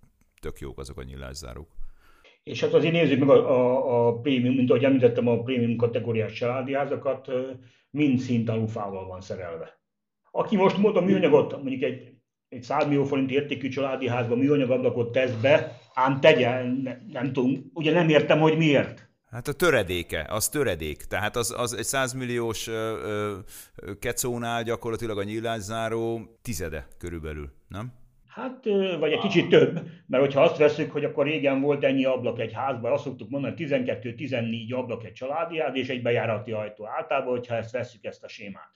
[0.43, 1.67] tök jók azok a nyilászárók.
[2.43, 6.33] És hát azért nézzük meg a, a, a prémium, mint ahogy említettem, a prémium kategóriás
[6.33, 7.31] családi házakat,
[7.89, 9.81] mind szint alufával van szerelve.
[10.31, 12.13] Aki most a műanyagot, mondjuk egy,
[12.49, 17.71] egy 100 millió forint értékű családi házban műanyagablakot tesz be, ám tegye, ne, nem tudom,
[17.73, 19.07] ugye nem értem, hogy miért.
[19.29, 20.97] Hát a töredéke, az töredék.
[20.97, 22.69] Tehát az, az egy 100 milliós
[23.99, 28.02] kecónál gyakorlatilag a nyílászáró tizede körülbelül, nem?
[28.33, 28.65] Hát,
[28.99, 32.53] vagy egy kicsit több, mert hogyha azt veszük, hogy akkor régen volt ennyi ablak egy
[32.53, 36.87] házban, azt szoktuk mondani, 12-14 ablak egy családi ház, és egy bejárati ajtó.
[36.87, 38.71] Általában, hogyha ezt veszük, ezt a sémát.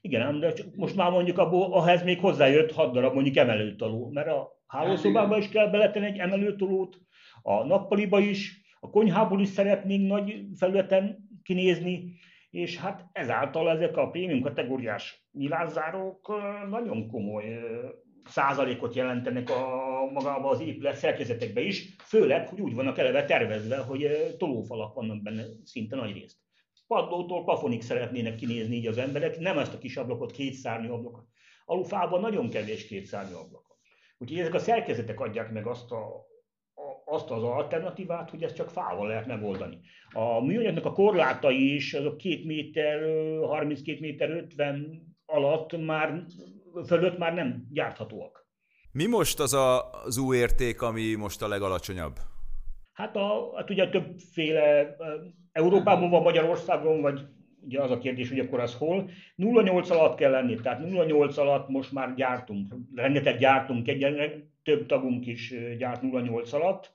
[0.00, 4.48] Igen, de most már mondjuk abból, ahhez még hozzájött 6 darab mondjuk emelőtoló, mert a
[4.66, 6.98] hálószobába is kell beletenni egy emelőtolót,
[7.42, 12.12] a nappaliba is, a konyhából is szeretnénk nagy felületen kinézni,
[12.50, 16.34] és hát ezáltal ezek a prémium kategóriás nyilászárók
[16.68, 17.44] nagyon komoly
[18.26, 24.34] százalékot jelentenek a magába az épület szerkezetekbe is, főleg, hogy úgy vannak eleve tervezve, hogy
[24.38, 26.36] tolófalak vannak benne szinte nagy részt.
[26.86, 31.24] Padlótól plafonig szeretnének kinézni így az emberek, nem ezt a kis ablakot, kétszárnyú ablakot.
[31.64, 33.78] Alufában nagyon kevés kétszárnyú ablak.
[34.18, 36.32] Úgyhogy ezek a szerkezetek adják meg azt a
[37.04, 39.80] azt az alternatívát, hogy ezt csak fával lehet megoldani.
[40.12, 43.00] A műanyagnak a korlátai is, azok 2 méter,
[43.42, 46.24] 32 méter 50 alatt már,
[46.86, 48.46] fölött már nem gyárthatóak.
[48.92, 52.18] Mi most az a, az új érték, ami most a legalacsonyabb?
[52.92, 54.96] Hát, a, hát ugye többféle
[55.52, 57.20] Európában van, Magyarországon, vagy
[57.60, 59.10] ugye az a kérdés, hogy akkor az hol.
[59.36, 65.26] 0,8 alatt kell lenni, tehát 0,8 alatt most már gyártunk, rengeteg gyártunk, egy, több tagunk
[65.26, 66.92] is gyárt 0,8 alatt.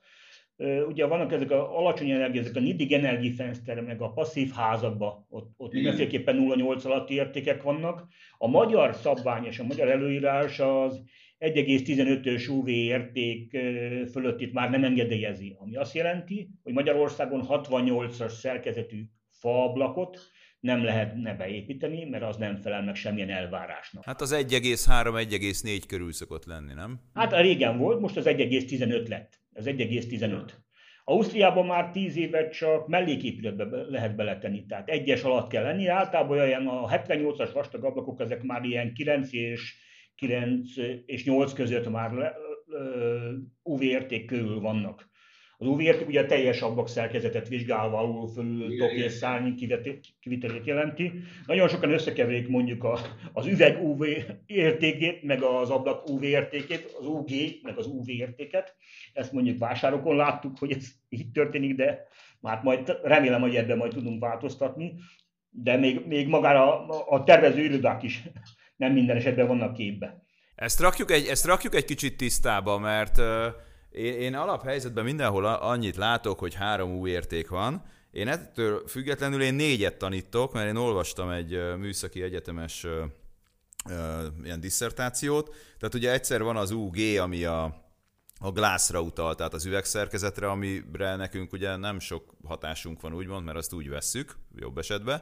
[0.88, 5.54] Ugye vannak ezek a alacsony energia, ezek a nidig energiefenster, meg a passzív házakban, ott,
[5.58, 8.08] ott mindenféleképpen 0,8 alatti értékek vannak.
[8.38, 11.02] A magyar szabvány és a magyar előírás az
[11.40, 13.58] 1,15-ös UV érték
[14.12, 20.20] fölött itt már nem engedélyezi, ami azt jelenti, hogy Magyarországon 68-as szerkezetű faablakot
[20.60, 24.04] nem lehetne beépíteni, mert az nem felel meg semmilyen elvárásnak.
[24.04, 27.00] Hát az 1,3-1,4 körül szokott lenni, nem?
[27.14, 29.40] Hát a régen volt, most az 1,15 lett.
[29.60, 30.52] Ez 1,15.
[31.04, 35.88] Ausztriában már 10 évet csak melléképületbe lehet beletenni, tehát egyes alatt kell lenni.
[35.88, 39.76] Általában olyan a 78-as vastag ablakok, ezek már ilyen 9 és
[40.16, 40.70] 9
[41.06, 42.34] és 8 között már
[43.64, 45.09] UV érték körül vannak.
[45.62, 49.54] Az UV érték ugye a teljes szerkezetet vizsgálva alul fölül tok és szárny
[50.20, 51.12] kivitelét jelenti.
[51.46, 53.00] Nagyon sokan összekeverik mondjuk a,
[53.34, 54.04] az üveg UV
[54.46, 57.30] értékét, meg az ablak UV értékét, az UG,
[57.62, 58.76] meg az UV értéket.
[59.14, 62.08] Ezt mondjuk vásárokon láttuk, hogy ez így történik, de
[62.40, 64.94] már majd remélem, hogy ebben majd tudunk változtatni.
[65.50, 68.24] De még, még magára a, a tervező irodák is
[68.76, 70.24] nem minden esetben vannak képbe.
[70.56, 75.96] Ezt rakjuk egy, ezt rakjuk egy kicsit tisztába, mert uh én, én alaphelyzetben mindenhol annyit
[75.96, 77.84] látok, hogy három új érték van.
[78.12, 82.88] Én ettől függetlenül én négyet tanítok, mert én olvastam egy műszaki egyetemes
[84.44, 85.56] ilyen disszertációt.
[85.80, 87.64] Tehát ugye egyszer van az UG, ami a,
[88.40, 93.58] a glászra utal, tehát az üvegszerkezetre, amire nekünk ugye nem sok hatásunk van úgymond, mert
[93.58, 95.22] azt úgy vesszük, jobb esetben.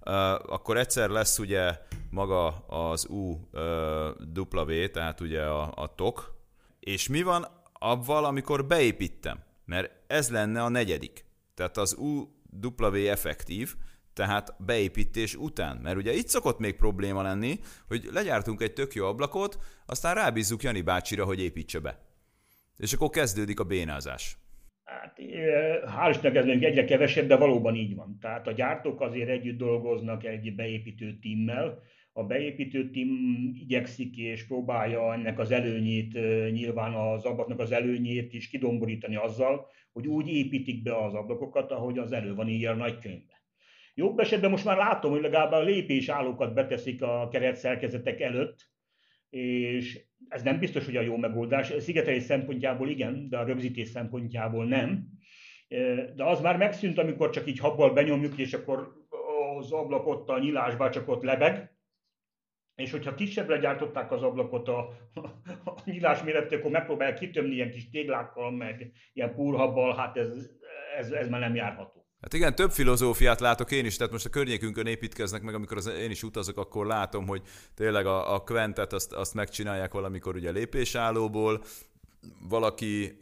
[0.00, 1.78] Uh, akkor egyszer lesz ugye
[2.10, 6.36] maga az UW, tehát ugye a, a TOK,
[6.80, 7.46] és mi van
[7.78, 11.24] avval, amikor beépítem, mert ez lenne a negyedik.
[11.54, 13.74] Tehát az UW effektív,
[14.12, 15.76] tehát beépítés után.
[15.76, 17.58] Mert ugye itt szokott még probléma lenni,
[17.88, 21.98] hogy legyártunk egy tök jó ablakot, aztán rábízzuk Jani bácsira, hogy építse be.
[22.76, 24.36] És akkor kezdődik a bénázás.
[24.84, 25.16] Hát,
[25.86, 28.18] hál' ez még egyre kevesebb, de valóban így van.
[28.20, 31.82] Tehát a gyártók azért együtt dolgoznak egy beépítő tímmel,
[32.18, 33.10] a beépítő tím
[33.60, 36.12] igyekszik és próbálja ennek az előnyét,
[36.52, 41.98] nyilván az ablaknak az előnyét is kidomborítani azzal, hogy úgy építik be az ablakokat, ahogy
[41.98, 43.42] az elő van írja a nagykönyvbe.
[43.94, 48.70] Jobb esetben most már látom, hogy legalább a lépésállókat beteszik a keret szerkezetek előtt,
[49.30, 51.72] és ez nem biztos, hogy a jó megoldás.
[51.78, 55.06] Szigetelés szempontjából igen, de a rögzítés szempontjából nem.
[56.16, 58.92] De az már megszűnt, amikor csak így habbal benyomjuk, és akkor
[59.58, 61.76] az ablak ott a nyilásba csak ott lebeg,
[62.78, 64.78] és hogyha kisebbre gyártották az ablakot a,
[65.64, 70.50] a nyilás méretű, akkor megpróbálják kitömni ilyen kis téglákkal, meg ilyen púrhabbal, hát ez,
[70.98, 72.06] ez, ez már nem járható.
[72.20, 75.86] Hát igen, több filozófiát látok én is, tehát most a környékünkön építkeznek meg, amikor az,
[75.86, 77.42] én is utazok, akkor látom, hogy
[77.74, 81.62] tényleg a, a Quentet azt, azt megcsinálják valamikor ugye lépésállóból,
[82.48, 83.16] valaki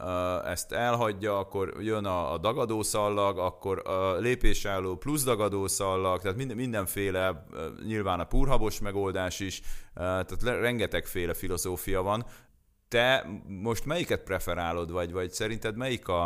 [0.45, 7.45] ezt elhagyja, akkor jön a, a dagadószallag, akkor a lépésálló plusz dagadószallag, tehát minden, mindenféle,
[7.85, 9.61] nyilván a purhabos megoldás is,
[9.93, 12.25] tehát rengetegféle filozófia van.
[12.87, 16.23] Te most melyiket preferálod, vagy, vagy szerinted melyik a,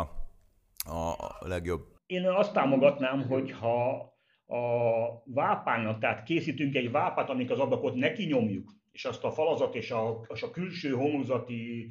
[0.84, 1.86] a legjobb?
[2.06, 4.10] Én azt támogatnám, hogyha
[4.46, 4.62] a
[5.24, 9.90] vápának, tehát készítünk egy vápát, amik az ablakot neki nyomjuk, és azt a falazat és
[9.90, 11.88] a, és a külső homlokzati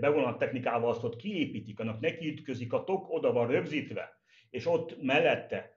[0.00, 4.20] bevonat technikával azt ott kiépítik, annak neki ütközik a tok, oda van rögzítve,
[4.50, 5.76] és ott mellette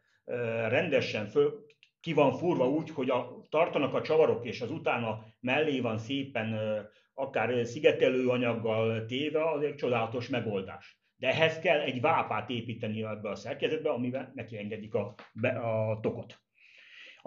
[0.68, 1.65] rendesen föl,
[1.99, 6.59] ki van furva úgy, hogy a, tartanak a csavarok, és az utána mellé van szépen
[7.13, 10.99] akár szigetelő anyaggal téve, az egy csodálatos megoldás.
[11.15, 15.15] De ehhez kell egy vápát építeni ebbe a szerkezetbe, amivel neki engedik a,
[15.61, 16.46] a tokot.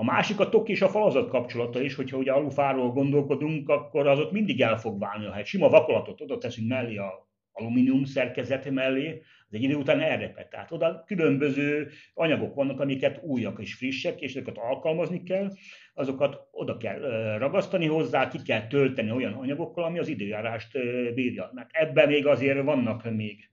[0.00, 4.18] A másik a tok és a falazat kapcsolata is, hogyha ugye alufáról gondolkodunk, akkor az
[4.18, 5.26] ott mindig el fog válni.
[5.26, 10.00] Ha egy sima vakolatot oda teszünk mellé a alumínium szerkezet mellé, az egy idő után
[10.00, 10.50] elrepet.
[10.50, 15.50] Tehát oda különböző anyagok vannak, amiket újak és frissek, és ezeket alkalmazni kell,
[15.94, 16.98] azokat oda kell
[17.38, 20.72] ragasztani hozzá, ki kell tölteni olyan anyagokkal, ami az időjárást
[21.14, 21.50] bírja.
[21.54, 23.49] Mert ebben még azért vannak még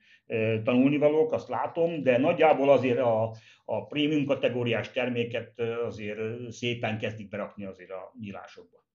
[0.64, 3.32] tanulnivalók, azt látom, de nagyjából azért a,
[3.66, 8.86] a prémium kategóriás terméket azért szépen kezdik berakni azért a nyílásokba.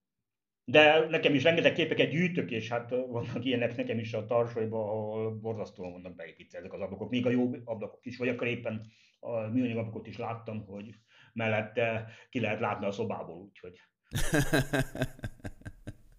[0.65, 5.31] De nekem is rengeteg képeket gyűjtök, és hát vannak ilyenek nekem is a tarsolyban, ahol
[5.31, 8.87] borzasztóan vannak beépítve ezek az ablakok, még a jó ablakok is, vagy akkor éppen
[9.21, 10.95] a műanyag ablakot is láttam, hogy
[11.33, 13.81] mellette ki lehet látni a szobából, úgyhogy.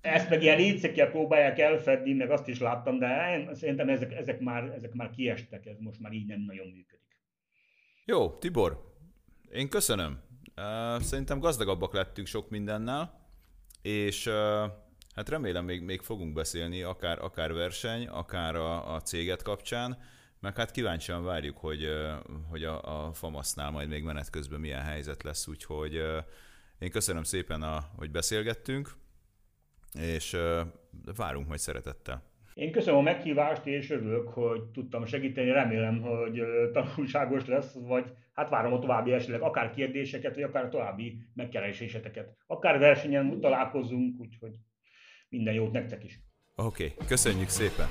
[0.04, 4.40] Ezt meg ilyen létszekkel próbálják elfedni, meg azt is láttam, de én szerintem ezek, ezek,
[4.40, 7.18] már, ezek már kiestek, ez most már így nem nagyon működik.
[8.06, 8.94] Jó, Tibor,
[9.52, 10.20] én köszönöm.
[11.00, 13.28] Szerintem gazdagabbak lettünk sok mindennel,
[13.82, 14.28] és
[15.16, 19.98] hát remélem még, még fogunk beszélni, akár, akár verseny, akár a, a céget kapcsán,
[20.40, 21.88] meg hát kíváncsian várjuk, hogy,
[22.50, 25.94] hogy a, a FAMASZ-nál majd még menet közben milyen helyzet lesz, úgyhogy
[26.80, 29.02] én köszönöm szépen, a, hogy beszélgettünk,
[30.00, 30.38] és
[31.16, 32.24] várunk majd szeretettel.
[32.54, 35.52] Én köszönöm a meghívást, és örülök, hogy tudtam segíteni.
[35.52, 36.42] Remélem, hogy
[36.74, 42.36] tanulságos lesz, vagy hát várom a további esetleg akár kérdéseket, vagy akár további megkereséseteket.
[42.48, 44.56] Akár versenyen találkozunk, úgyhogy
[45.30, 46.20] minden jót nektek is.
[46.56, 47.88] Oké, okay, köszönjük szépen!